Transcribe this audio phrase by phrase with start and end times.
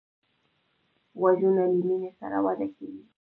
[1.19, 3.01] غوږونه له مینې سره وده کوي